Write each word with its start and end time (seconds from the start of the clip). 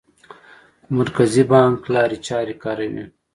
مرکزي 0.97 1.43
بانک 1.51 1.79
لارې 1.93 2.17
چارې 2.27 2.55
کاروي. 2.63 3.03